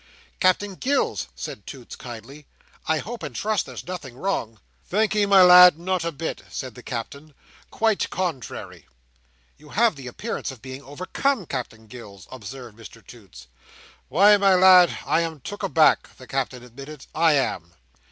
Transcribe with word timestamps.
"Captain 0.39 0.73
Gills," 0.73 1.27
said 1.35 1.67
Toots, 1.67 1.95
kindly, 1.95 2.47
"I 2.87 2.97
hope 2.97 3.21
and 3.21 3.35
trust 3.35 3.67
there's 3.67 3.85
nothing 3.85 4.15
wrong?" 4.17 4.59
"Thank'ee, 4.89 5.27
my 5.27 5.43
lad, 5.43 5.77
not 5.77 6.03
a 6.03 6.11
bit," 6.11 6.41
said 6.49 6.73
the 6.73 6.81
Captain. 6.81 7.35
"Quite 7.69 8.09
contrairy." 8.09 8.87
"You 9.59 9.69
have 9.69 9.95
the 9.95 10.07
appearance 10.07 10.49
of 10.49 10.59
being 10.59 10.81
overcome, 10.81 11.45
Captain 11.45 11.85
Gills," 11.85 12.27
observed 12.31 12.75
Mr 12.79 13.05
Toots. 13.05 13.45
"Why, 14.09 14.35
my 14.37 14.55
lad, 14.55 14.97
I 15.05 15.21
am 15.21 15.39
took 15.39 15.61
aback," 15.61 16.09
the 16.17 16.25
Captain 16.25 16.63
admitted. 16.63 17.05
"I 17.13 17.33
am." 17.33 17.71